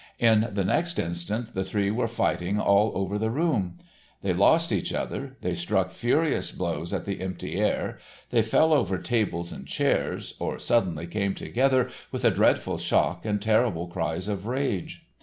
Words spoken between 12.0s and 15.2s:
with a dreadful shock and terrible cries of rage.